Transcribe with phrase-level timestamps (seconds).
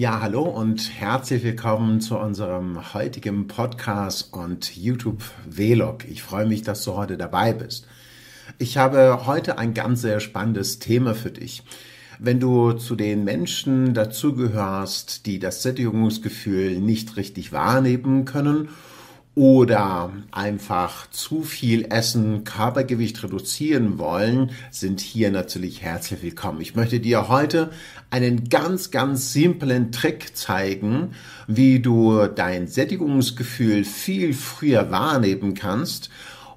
[0.00, 6.06] Ja, hallo und herzlich willkommen zu unserem heutigen Podcast und YouTube Vlog.
[6.08, 7.86] Ich freue mich, dass du heute dabei bist.
[8.56, 11.64] Ich habe heute ein ganz sehr spannendes Thema für dich.
[12.18, 18.70] Wenn du zu den Menschen dazugehörst, die das Sättigungsgefühl nicht richtig wahrnehmen können
[19.40, 26.60] oder einfach zu viel Essen, Körpergewicht reduzieren wollen, sind hier natürlich herzlich willkommen.
[26.60, 27.70] Ich möchte dir heute
[28.10, 31.12] einen ganz, ganz simplen Trick zeigen,
[31.46, 36.10] wie du dein Sättigungsgefühl viel früher wahrnehmen kannst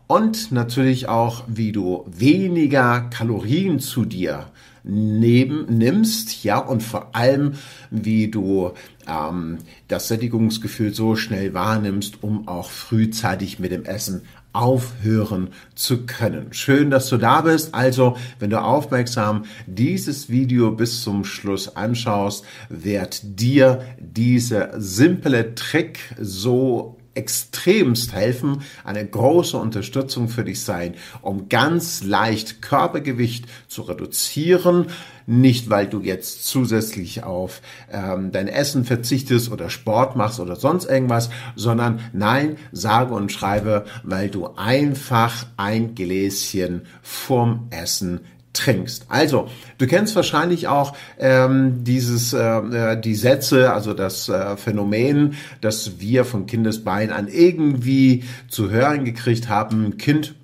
[0.07, 4.47] und natürlich auch, wie du weniger Kalorien zu dir
[4.83, 7.53] neben, nimmst, ja, und vor allem,
[7.89, 8.71] wie du
[9.07, 16.53] ähm, das Sättigungsgefühl so schnell wahrnimmst, um auch frühzeitig mit dem Essen aufhören zu können.
[16.53, 17.73] Schön, dass du da bist.
[17.73, 25.99] Also, wenn du aufmerksam dieses Video bis zum Schluss anschaust, wird dir dieser simple Trick
[26.19, 34.87] so extremst helfen, eine große Unterstützung für dich sein, um ganz leicht Körpergewicht zu reduzieren.
[35.25, 40.85] Nicht, weil du jetzt zusätzlich auf ähm, dein Essen verzichtest oder Sport machst oder sonst
[40.85, 48.19] irgendwas, sondern nein, sage und schreibe, weil du einfach ein Gläschen vorm Essen
[48.53, 49.07] trinkst.
[49.09, 55.35] Also, du kennst wahrscheinlich auch ähm, dieses, äh, äh, die Sätze, also das äh, Phänomen,
[55.61, 59.97] das wir von Kindesbein an irgendwie zu hören gekriegt haben.
[59.97, 60.35] Kind,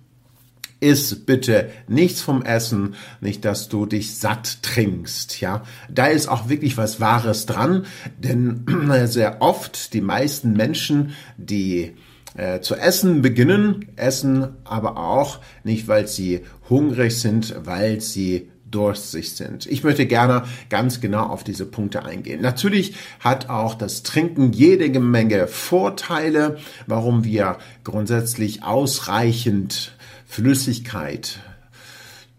[0.80, 5.64] iss bitte nichts vom Essen, nicht, dass du dich satt trinkst, ja.
[5.90, 7.86] Da ist auch wirklich was Wahres dran,
[8.18, 8.66] denn
[9.06, 11.96] sehr oft die meisten Menschen, die
[12.40, 19.36] äh, zu essen beginnen, essen aber auch nicht, weil sie hungrig sind, weil sie durstig
[19.36, 19.66] sind.
[19.66, 22.42] Ich möchte gerne ganz genau auf diese Punkte eingehen.
[22.42, 26.58] Natürlich hat auch das Trinken jede Menge Vorteile,
[26.88, 29.94] warum wir grundsätzlich ausreichend
[30.26, 31.40] Flüssigkeit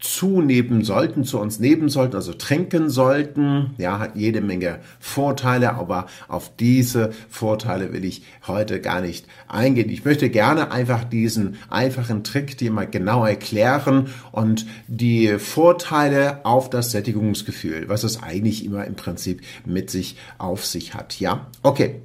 [0.01, 3.75] zunehmen sollten, zu uns nehmen sollten, also trinken sollten.
[3.79, 9.91] Ja, hat jede Menge Vorteile, aber auf diese Vorteile will ich heute gar nicht eingehen.
[9.91, 16.71] Ich möchte gerne einfach diesen einfachen Trick dir mal genau erklären und die Vorteile auf
[16.71, 21.21] das Sättigungsgefühl, was es eigentlich immer im Prinzip mit sich auf sich hat.
[21.21, 22.01] Ja, okay.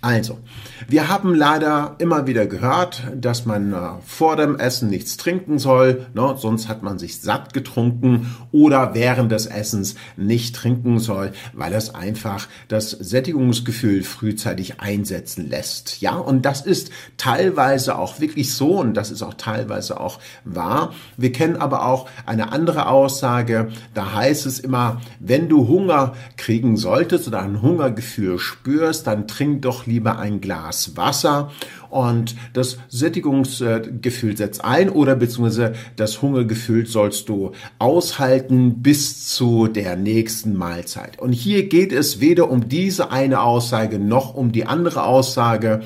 [0.00, 0.38] Also,
[0.86, 3.76] wir haben leider immer wieder gehört, dass man äh,
[4.06, 9.32] vor dem Essen nichts trinken soll, ne, sonst hat man sich satt getrunken oder während
[9.32, 16.00] des Essens nicht trinken soll, weil es einfach das Sättigungsgefühl frühzeitig einsetzen lässt.
[16.00, 20.92] Ja, und das ist teilweise auch wirklich so und das ist auch teilweise auch wahr.
[21.16, 26.76] Wir kennen aber auch eine andere Aussage, da heißt es immer, wenn du Hunger kriegen
[26.76, 31.50] solltest oder ein Hungergefühl spürst, dann trink doch lieber ein Glas Wasser
[31.90, 39.96] und das Sättigungsgefühl setzt ein oder beziehungsweise das Hungergefühl sollst du aushalten bis zu der
[39.96, 41.18] nächsten Mahlzeit.
[41.18, 45.80] Und hier geht es weder um diese eine Aussage noch um die andere Aussage,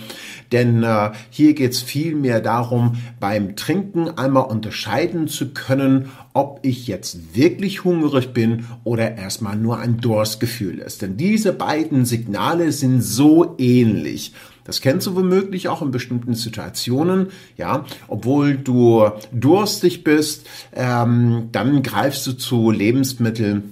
[0.52, 6.86] denn äh, hier geht es vielmehr darum, beim Trinken einmal unterscheiden zu können, ob ich
[6.86, 11.02] jetzt wirklich hungrig bin oder erstmal nur ein Durstgefühl ist.
[11.02, 14.32] Denn diese beiden Signale sind so ähnlich.
[14.64, 17.84] Das kennst du womöglich auch in bestimmten Situationen, ja.
[18.06, 23.71] Obwohl du durstig bist, ähm, dann greifst du zu Lebensmitteln,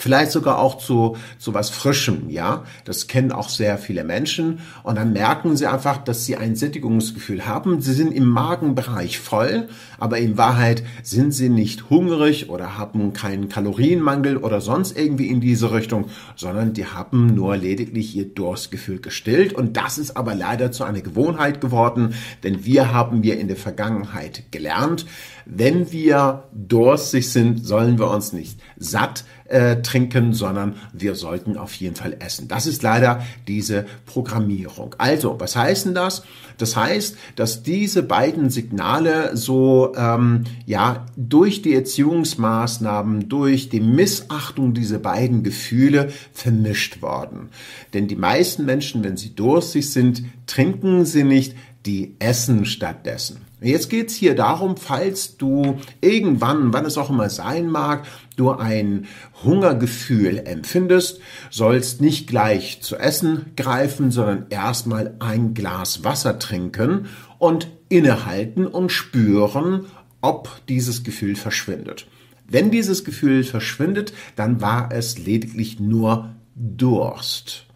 [0.00, 2.62] Vielleicht sogar auch zu, zu was Frischem, ja.
[2.84, 4.60] Das kennen auch sehr viele Menschen.
[4.84, 7.80] Und dann merken sie einfach, dass sie ein Sättigungsgefühl haben.
[7.80, 13.48] Sie sind im Magenbereich voll, aber in Wahrheit sind sie nicht hungrig oder haben keinen
[13.48, 19.52] Kalorienmangel oder sonst irgendwie in diese Richtung, sondern die haben nur lediglich ihr Durstgefühl gestillt.
[19.52, 23.56] Und das ist aber leider zu einer Gewohnheit geworden, denn wir haben wir in der
[23.56, 25.06] Vergangenheit gelernt,
[25.50, 31.72] wenn wir durstig sind, sollen wir uns nicht satt äh, trinken, sondern wir sollten auf
[31.74, 32.48] jeden Fall essen.
[32.48, 34.94] Das ist leider diese Programmierung.
[34.98, 36.22] Also, was heißt denn das?
[36.58, 44.74] Das heißt, dass diese beiden Signale so ähm, ja durch die Erziehungsmaßnahmen, durch die Missachtung
[44.74, 47.48] dieser beiden Gefühle vermischt worden.
[47.94, 51.54] Denn die meisten Menschen, wenn sie durstig sind, trinken sie nicht,
[51.86, 53.48] die essen stattdessen.
[53.60, 59.06] Jetzt geht's hier darum, falls du irgendwann, wann es auch immer sein mag, du ein
[59.42, 61.20] Hungergefühl empfindest,
[61.50, 67.06] sollst nicht gleich zu essen greifen, sondern erstmal ein Glas Wasser trinken
[67.38, 69.86] und innehalten und spüren,
[70.20, 72.06] ob dieses Gefühl verschwindet.
[72.46, 77.66] Wenn dieses Gefühl verschwindet, dann war es lediglich nur Durst.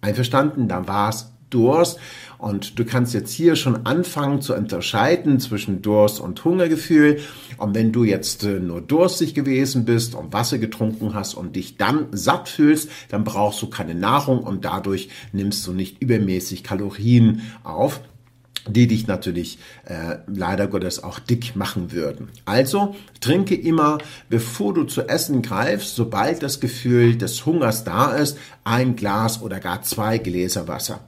[0.00, 0.68] Einverstanden?
[0.68, 1.98] Da war es Durst.
[2.38, 7.20] Und du kannst jetzt hier schon anfangen zu unterscheiden zwischen Durst und Hungergefühl.
[7.56, 11.76] Und wenn du jetzt äh, nur durstig gewesen bist und Wasser getrunken hast und dich
[11.76, 17.42] dann satt fühlst, dann brauchst du keine Nahrung und dadurch nimmst du nicht übermäßig Kalorien
[17.64, 18.00] auf
[18.68, 22.28] die dich natürlich äh, leider Gottes auch dick machen würden.
[22.44, 23.98] Also trinke immer,
[24.28, 29.60] bevor du zu essen greifst, sobald das Gefühl des Hungers da ist, ein Glas oder
[29.60, 31.00] gar zwei Gläser Wasser.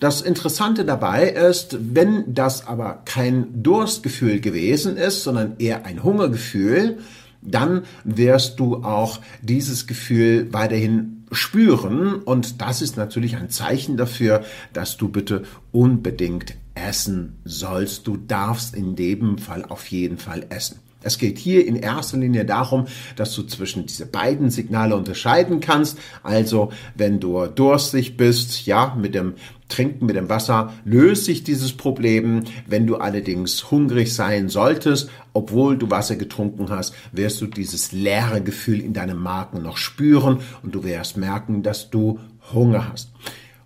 [0.00, 6.98] Das Interessante dabei ist, wenn das aber kein Durstgefühl gewesen ist, sondern eher ein Hungergefühl,
[7.40, 14.44] dann wirst du auch dieses Gefühl weiterhin spüren und das ist natürlich ein Zeichen dafür,
[14.72, 18.06] dass du bitte unbedingt essen sollst.
[18.06, 20.80] Du darfst in dem Fall auf jeden Fall essen.
[21.04, 22.86] Es geht hier in erster Linie darum,
[23.16, 25.98] dass du zwischen diese beiden Signale unterscheiden kannst.
[26.22, 29.34] Also, wenn du durstig bist, ja, mit dem
[29.68, 32.44] Trinken mit dem Wasser löst sich dieses Problem.
[32.66, 38.42] Wenn du allerdings hungrig sein solltest, obwohl du Wasser getrunken hast, wirst du dieses leere
[38.42, 42.20] Gefühl in deinem Magen noch spüren und du wirst merken, dass du
[42.52, 43.10] Hunger hast.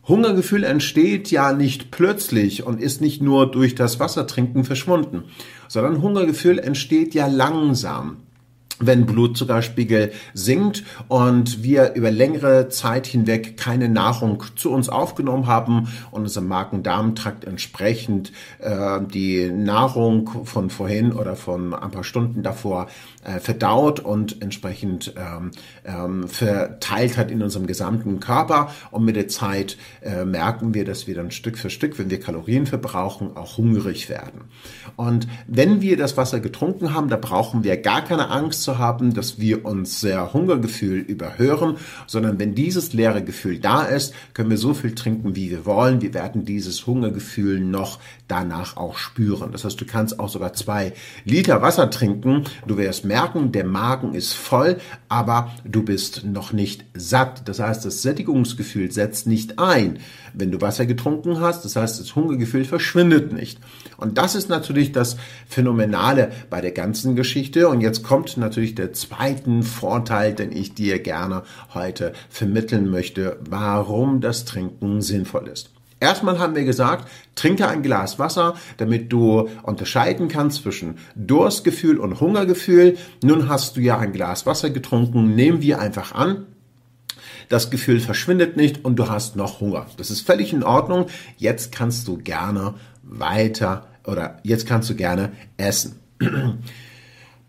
[0.09, 5.25] Hungergefühl entsteht ja nicht plötzlich und ist nicht nur durch das Wassertrinken verschwunden,
[5.69, 8.28] sondern Hungergefühl entsteht ja langsam
[8.81, 15.89] wenn Blutzuckerspiegel sinkt und wir über längere Zeit hinweg keine Nahrung zu uns aufgenommen haben
[16.11, 22.89] und unser Magen-Darm-Trakt entsprechend äh, die Nahrung von vorhin oder von ein paar Stunden davor
[23.25, 25.51] äh, verdaut und entsprechend ähm,
[25.85, 28.71] ähm, verteilt hat in unserem gesamten Körper.
[28.91, 32.21] Und mit der Zeit äh, merken wir, dass wir dann Stück für Stück, wenn wir
[32.21, 34.43] Kalorien verbrauchen, auch hungrig werden.
[34.97, 39.15] Und wenn wir das Wasser getrunken haben, da brauchen wir gar keine Angst zu haben,
[39.15, 44.59] dass wir uns sehr Hungergefühl überhören, sondern wenn dieses leere Gefühl da ist, können wir
[44.59, 46.03] so viel trinken, wie wir wollen.
[46.03, 49.53] Wir werden dieses Hungergefühl noch danach auch spüren.
[49.53, 50.93] Das heißt, du kannst auch sogar zwei
[51.25, 52.44] Liter Wasser trinken.
[52.67, 54.76] Du wirst merken, der Magen ist voll,
[55.09, 57.49] aber du bist noch nicht satt.
[57.49, 59.99] Das heißt, das Sättigungsgefühl setzt nicht ein,
[60.35, 61.64] wenn du Wasser getrunken hast.
[61.64, 63.61] Das heißt, das Hungergefühl verschwindet nicht.
[63.97, 65.17] Und das ist natürlich das
[65.49, 67.69] Phänomenale bei der ganzen Geschichte.
[67.69, 71.43] Und jetzt kommt natürlich der zweite Vorteil, den ich dir gerne
[71.75, 75.71] heute vermitteln möchte, warum das Trinken sinnvoll ist.
[76.01, 82.21] Erstmal haben wir gesagt, trinke ein Glas Wasser, damit du unterscheiden kannst zwischen Durstgefühl und
[82.21, 82.97] Hungergefühl.
[83.23, 86.47] Nun hast du ja ein Glas Wasser getrunken, nehmen wir einfach an.
[87.49, 89.87] Das Gefühl verschwindet nicht und du hast noch Hunger.
[89.97, 91.07] Das ist völlig in Ordnung.
[91.37, 95.99] Jetzt kannst du gerne weiter oder jetzt kannst du gerne essen.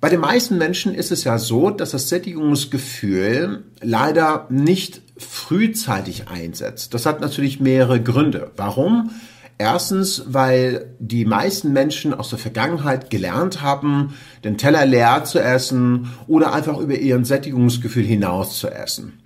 [0.01, 6.93] Bei den meisten Menschen ist es ja so, dass das Sättigungsgefühl leider nicht frühzeitig einsetzt.
[6.93, 8.51] Das hat natürlich mehrere Gründe.
[8.55, 9.11] Warum?
[9.57, 14.13] Erstens, weil die meisten Menschen aus der Vergangenheit gelernt haben,
[14.45, 19.19] den Teller leer zu essen oder einfach über ihren Sättigungsgefühl hinaus zu essen.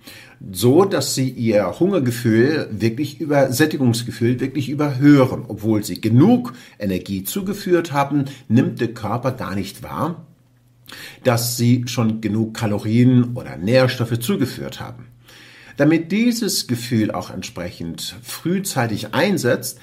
[0.50, 5.44] So, dass sie ihr Hungergefühl wirklich über Sättigungsgefühl wirklich überhören.
[5.46, 10.26] Obwohl sie genug Energie zugeführt haben, nimmt der Körper gar nicht wahr,
[11.22, 15.08] dass sie schon genug Kalorien oder Nährstoffe zugeführt haben.
[15.76, 19.80] Damit dieses Gefühl auch entsprechend frühzeitig einsetzt,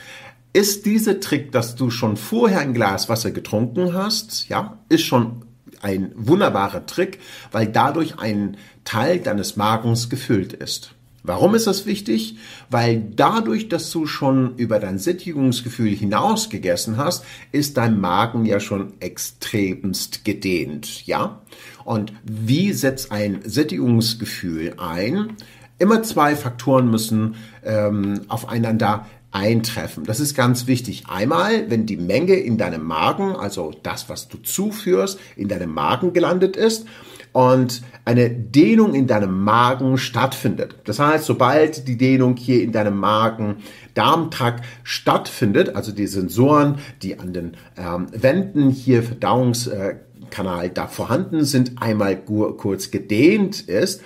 [0.54, 5.46] ist dieser Trick, dass du schon vorher ein Glas Wasser getrunken hast, ja, ist schon
[5.82, 7.20] ein wunderbarer Trick,
[7.52, 10.94] weil dadurch ein Teil deines Magens gefüllt ist.
[11.24, 12.38] Warum ist das wichtig?
[12.70, 18.60] Weil dadurch, dass du schon über dein Sättigungsgefühl hinaus gegessen hast, ist dein Magen ja
[18.60, 21.42] schon extremst gedehnt, ja?
[21.84, 25.36] Und wie setzt ein Sättigungsgefühl ein?
[25.78, 30.04] Immer zwei Faktoren müssen ähm, aufeinander eintreffen.
[30.04, 31.06] Das ist ganz wichtig.
[31.08, 36.14] Einmal, wenn die Menge in deinem Magen, also das, was du zuführst, in deinem Magen
[36.14, 36.86] gelandet ist
[37.34, 40.76] und eine Dehnung in deinem Magen stattfindet.
[40.86, 43.58] Das heißt, sobald die Dehnung hier in deinem Magen
[43.94, 51.82] Darmtrakt stattfindet, also die Sensoren, die an den ähm, Wänden hier Verdauungskanal da vorhanden sind,
[51.82, 54.02] einmal kurz gedehnt ist,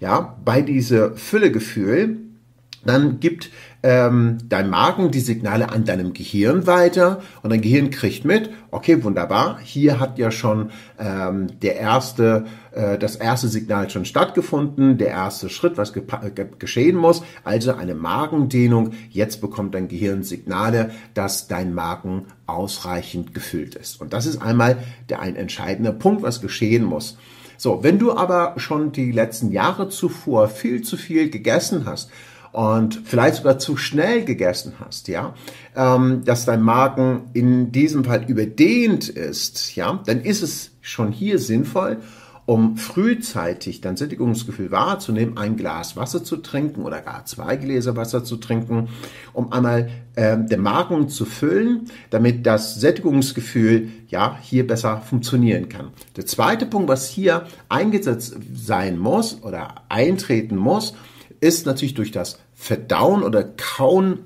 [0.00, 2.18] ja, bei dieser Füllegefühl,
[2.84, 3.50] dann gibt
[3.82, 9.02] ähm, dein Magen die Signale an deinem Gehirn weiter und dein Gehirn kriegt mit, okay,
[9.02, 15.08] wunderbar, hier hat ja schon ähm, der erste, äh, das erste Signal schon stattgefunden, der
[15.08, 16.02] erste Schritt, was ge
[16.58, 18.92] geschehen muss, also eine Magendehnung.
[19.10, 24.00] Jetzt bekommt dein Gehirn Signale, dass dein Magen ausreichend gefüllt ist.
[24.00, 27.18] Und das ist einmal der ein entscheidende Punkt, was geschehen muss.
[27.56, 32.10] So, wenn du aber schon die letzten Jahre zuvor viel zu viel gegessen hast
[32.52, 35.34] und vielleicht sogar zu schnell gegessen hast, ja,
[35.74, 41.38] ähm, dass dein Magen in diesem Fall überdehnt ist, ja, dann ist es schon hier
[41.38, 41.98] sinnvoll,
[42.44, 48.24] um frühzeitig dein Sättigungsgefühl wahrzunehmen, ein Glas Wasser zu trinken oder gar zwei Gläser Wasser
[48.24, 48.88] zu trinken,
[49.32, 55.90] um einmal äh, den Magen zu füllen, damit das Sättigungsgefühl ja hier besser funktionieren kann.
[56.16, 60.94] Der zweite Punkt, was hier eingesetzt sein muss oder eintreten muss,
[61.42, 64.20] ist natürlich durch das Verdauen oder Kauen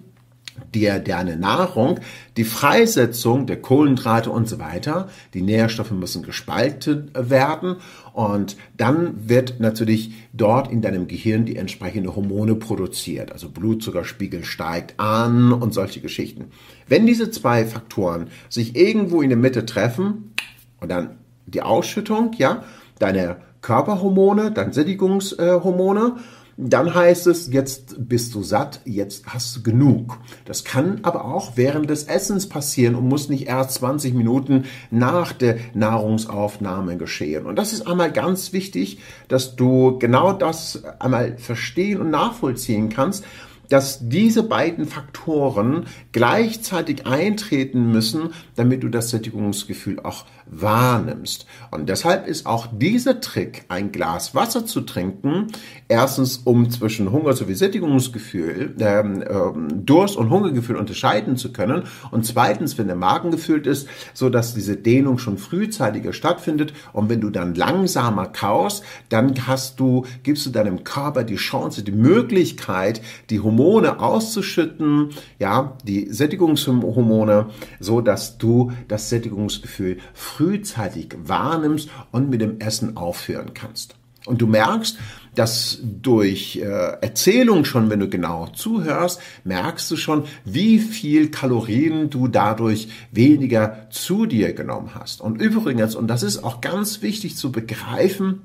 [0.74, 2.00] der, deine Nahrung,
[2.36, 5.08] die Freisetzung der Kohlenhydrate und so weiter.
[5.34, 7.76] Die Nährstoffe müssen gespalten werden
[8.12, 13.32] und dann wird natürlich dort in deinem Gehirn die entsprechende Hormone produziert.
[13.32, 16.46] Also Blutzuckerspiegel steigt an und solche Geschichten.
[16.86, 20.34] Wenn diese zwei Faktoren sich irgendwo in der Mitte treffen
[20.80, 22.64] und dann die Ausschüttung, ja,
[22.98, 26.16] deine Körperhormone, deine Sättigungshormone,
[26.56, 30.18] dann heißt es, jetzt bist du satt, jetzt hast du genug.
[30.46, 35.32] Das kann aber auch während des Essens passieren und muss nicht erst 20 Minuten nach
[35.32, 37.44] der Nahrungsaufnahme geschehen.
[37.44, 43.24] Und das ist einmal ganz wichtig, dass du genau das einmal verstehen und nachvollziehen kannst,
[43.68, 51.46] dass diese beiden Faktoren gleichzeitig eintreten müssen, damit du das Sättigungsgefühl auch wahrnimmst.
[51.72, 55.48] Und deshalb ist auch dieser Trick, ein Glas Wasser zu trinken,
[55.88, 61.82] erstens, um zwischen Hunger sowie Sättigungsgefühl, ähm, ähm, Durst und Hungergefühl unterscheiden zu können
[62.12, 67.08] und zweitens, wenn der Magen gefüllt ist, so dass diese Dehnung schon frühzeitiger stattfindet und
[67.08, 71.92] wenn du dann langsamer kaust, dann hast du, gibst du deinem Körper die Chance, die
[71.92, 77.46] Möglichkeit, die Hormone auszuschütten, ja, die Sättigungshormone,
[77.80, 83.96] so dass du das Sättigungsgefühl frühzeitig wahrnimmst und mit dem Essen aufhören kannst.
[84.26, 84.98] Und du merkst,
[85.34, 92.10] dass durch äh, Erzählung schon, wenn du genau zuhörst, merkst du schon, wie viel Kalorien
[92.10, 95.20] du dadurch weniger zu dir genommen hast.
[95.20, 98.42] Und übrigens, und das ist auch ganz wichtig zu begreifen,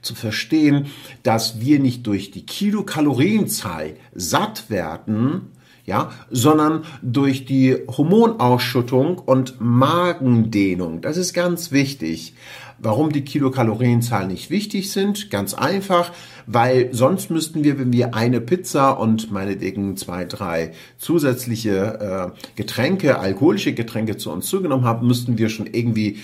[0.00, 0.86] zu verstehen,
[1.22, 5.52] dass wir nicht durch die Kilokalorienzahl satt werden,
[5.84, 11.00] ja, sondern durch die Hormonausschüttung und Magendehnung.
[11.00, 12.34] Das ist ganz wichtig.
[12.78, 15.30] Warum die Kilokalorienzahl nicht wichtig sind?
[15.30, 16.10] Ganz einfach,
[16.46, 23.20] weil sonst müssten wir, wenn wir eine Pizza und meinetwegen zwei, drei zusätzliche äh, Getränke,
[23.20, 26.18] alkoholische Getränke zu uns zugenommen haben, müssten wir schon irgendwie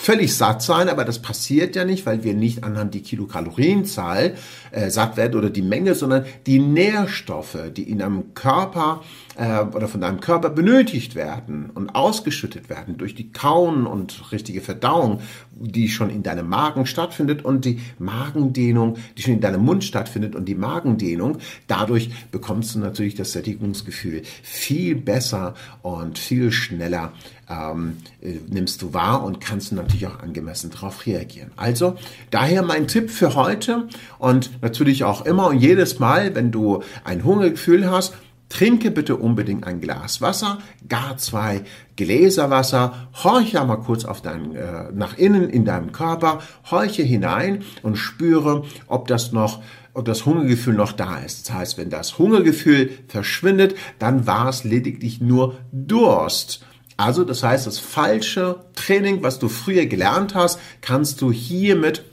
[0.00, 4.34] völlig satt sein, aber das passiert ja nicht, weil wir nicht anhand die Kilokalorienzahl
[4.70, 9.02] äh, satt werden oder die Menge, sondern die Nährstoffe, die in einem Körper
[9.40, 14.60] äh, oder von deinem Körper benötigt werden und ausgeschüttet werden durch die Kauen und richtige
[14.60, 15.20] Verdauung,
[15.52, 20.36] die schon in deinem Magen stattfindet und die Magendehnung, die schon in deinem Mund stattfindet
[20.36, 27.12] und die Magendehnung, dadurch bekommst du natürlich das Sättigungsgefühl viel besser und viel schneller
[27.48, 31.50] ähm, äh, nimmst du wahr und kannst natürlich auch angemessen darauf reagieren.
[31.56, 31.96] Also
[32.30, 37.24] daher mein Tipp für heute und natürlich auch immer und jedes Mal, wenn du ein
[37.24, 38.14] Hungergefühl hast,
[38.50, 41.62] Trinke bitte unbedingt ein Glas Wasser, gar zwei
[41.96, 46.40] Gläser Wasser, horche mal kurz auf dein, äh, nach innen in deinem Körper,
[46.70, 51.48] horche hinein und spüre, ob das noch ob das Hungergefühl noch da ist.
[51.48, 56.64] Das heißt, wenn das Hungergefühl verschwindet, dann war es lediglich nur Durst.
[56.96, 62.04] Also das heißt, das falsche Training, was du früher gelernt hast, kannst du hiermit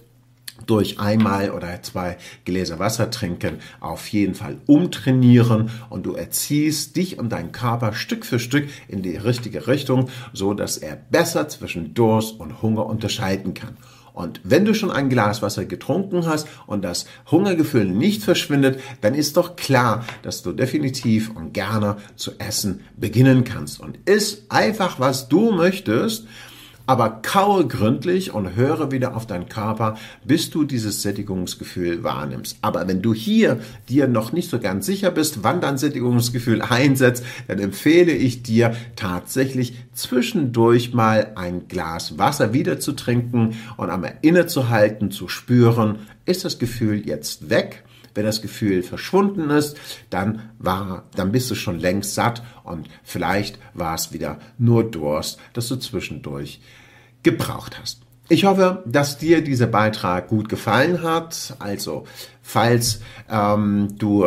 [0.66, 7.20] durch einmal oder zwei Gläser Wasser trinken auf jeden Fall umtrainieren und du erziehst dich
[7.20, 11.94] und deinen Körper Stück für Stück in die richtige Richtung, so dass er besser zwischen
[11.94, 13.78] Durst und Hunger unterscheiden kann.
[14.18, 19.14] Und wenn du schon ein Glas Wasser getrunken hast und das Hungergefühl nicht verschwindet, dann
[19.14, 23.80] ist doch klar, dass du definitiv und gerne zu essen beginnen kannst.
[23.80, 26.26] Und isst einfach, was du möchtest
[26.88, 32.58] aber kaue gründlich und höre wieder auf deinen Körper, bis du dieses Sättigungsgefühl wahrnimmst.
[32.62, 37.24] Aber wenn du hier dir noch nicht so ganz sicher bist, wann dein Sättigungsgefühl einsetzt,
[37.48, 44.16] dann empfehle ich dir tatsächlich zwischendurch mal ein Glas Wasser wieder zu trinken und einmal
[44.22, 47.84] innezuhalten, zu spüren, ist das Gefühl jetzt weg?
[48.18, 49.78] Wenn das Gefühl verschwunden ist,
[50.10, 55.38] dann war, dann bist du schon längst satt und vielleicht war es wieder nur Durst,
[55.54, 56.60] dass du zwischendurch
[57.22, 58.02] gebraucht hast.
[58.28, 61.56] Ich hoffe, dass dir dieser Beitrag gut gefallen hat.
[61.60, 62.06] Also
[62.48, 64.26] falls ähm, du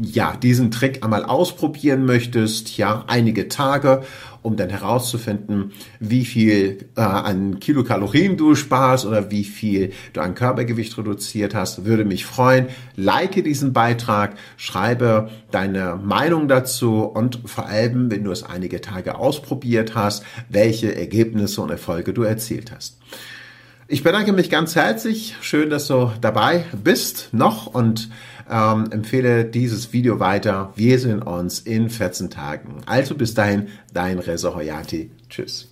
[0.00, 4.04] ja diesen Trick einmal ausprobieren möchtest, ja einige Tage,
[4.42, 10.36] um dann herauszufinden, wie viel äh, an Kilokalorien du sparst oder wie viel du an
[10.36, 12.68] Körpergewicht reduziert hast, würde mich freuen.
[12.94, 19.16] Like diesen Beitrag, schreibe deine Meinung dazu und vor allem, wenn du es einige Tage
[19.18, 22.98] ausprobiert hast, welche Ergebnisse und Erfolge du erzielt hast.
[23.88, 25.36] Ich bedanke mich ganz herzlich.
[25.40, 28.10] Schön, dass du dabei bist noch und
[28.50, 30.72] ähm, empfehle dieses Video weiter.
[30.74, 32.80] Wir sehen uns in 14 Tagen.
[32.86, 35.12] Also bis dahin, dein Reza Hoyati.
[35.28, 35.68] Tschüss.